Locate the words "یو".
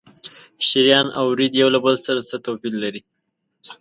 1.61-1.69